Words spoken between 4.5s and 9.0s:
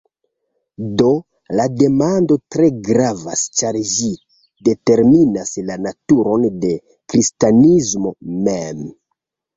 determinas la naturon de kristanismo mem.